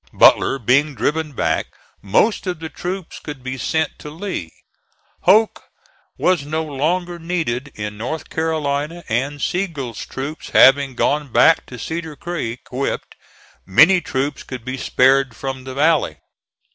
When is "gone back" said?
10.95-11.67